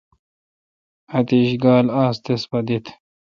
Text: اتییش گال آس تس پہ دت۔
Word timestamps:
اتییش 1.17 1.51
گال 1.63 1.85
آس 2.03 2.15
تس 2.23 2.41
پہ 2.49 2.59
دت۔ 2.67 2.85